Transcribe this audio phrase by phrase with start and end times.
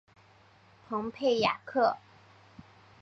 [0.89, 1.95] 蓬佩雅克。